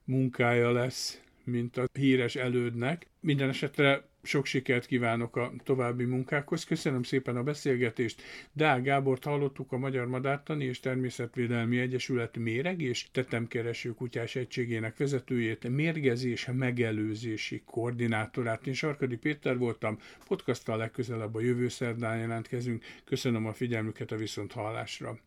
munkája 0.05 0.73
lesz, 0.73 1.23
mint 1.45 1.77
a 1.77 1.85
híres 1.93 2.37
elődnek. 2.37 3.07
Minden 3.21 3.49
esetre 3.49 4.08
sok 4.23 4.47
sikert 4.47 4.87
kívánok 4.87 5.37
a 5.37 5.53
további 5.65 6.05
munkákhoz. 6.05 6.65
Köszönöm 6.65 7.03
szépen 7.03 7.37
a 7.37 7.43
beszélgetést. 7.43 8.23
Deák 8.53 8.83
Gábort 8.83 9.25
hallottuk 9.25 9.73
a 9.73 9.79
Magyar 9.79 10.07
Madártani 10.07 10.65
és 10.65 10.81
Természetvédelmi 10.81 11.79
Egyesület 11.79 12.37
méreg 12.37 12.81
és 12.81 13.07
tetemkereső 13.13 13.91
kutyás 13.91 14.37
egységének 14.37 14.97
vezetőjét, 14.97 15.69
mérgezés 15.69 16.49
megelőzési 16.53 17.63
koordinátorát. 17.67 18.67
Én 18.67 18.75
Sarkadi 18.75 19.17
Péter 19.17 19.59
voltam, 19.59 19.99
podcasttal 20.27 20.77
legközelebb 20.77 21.35
a 21.35 21.41
jövő 21.41 21.69
szerdán 21.69 22.19
jelentkezünk. 22.19 22.85
Köszönöm 23.05 23.47
a 23.47 23.53
figyelmüket 23.53 24.13
a 24.13 24.17
viszont 24.17 24.53
hallásra. 24.53 25.19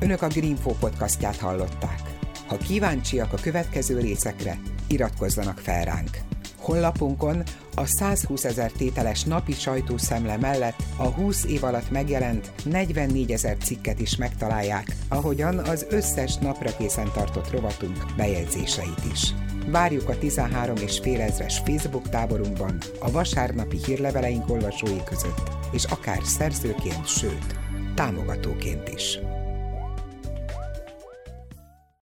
Önök 0.00 0.22
a 0.22 0.28
Greenfo 0.28 0.74
podcastját 0.80 1.36
hallották. 1.36 2.00
Ha 2.46 2.56
kíváncsiak 2.56 3.32
a 3.32 3.40
következő 3.42 4.00
részekre, 4.00 4.58
iratkozzanak 4.88 5.58
fel 5.58 5.84
ránk. 5.84 6.31
Honlapunkon 6.62 7.42
a 7.74 7.84
120 7.84 8.44
ezer 8.44 8.72
tételes 8.72 9.24
napi 9.24 9.52
sajtószemle 9.52 10.36
mellett 10.36 10.82
a 10.96 11.06
20 11.06 11.44
év 11.44 11.64
alatt 11.64 11.90
megjelent 11.90 12.52
44 12.64 13.32
ezer 13.32 13.56
cikket 13.56 14.00
is 14.00 14.16
megtalálják, 14.16 14.96
ahogyan 15.08 15.58
az 15.58 15.86
összes 15.90 16.36
napra 16.36 16.76
készen 16.76 17.10
tartott 17.14 17.50
rovatunk 17.50 18.06
bejegyzéseit 18.16 19.04
is. 19.12 19.34
Várjuk 19.70 20.08
a 20.08 20.18
13 20.18 20.76
és 20.76 20.98
fél 20.98 21.20
ezres 21.20 21.58
Facebook 21.58 22.08
táborunkban, 22.08 22.78
a 23.00 23.10
vasárnapi 23.10 23.78
hírleveleink 23.86 24.50
olvasói 24.50 25.02
között, 25.04 25.50
és 25.72 25.84
akár 25.84 26.20
szerzőként, 26.22 27.06
sőt, 27.06 27.58
támogatóként 27.94 28.88
is. 28.88 29.18